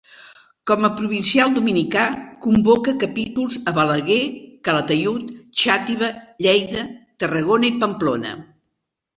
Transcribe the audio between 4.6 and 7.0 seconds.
Calatayud, Xàtiva, Lleida,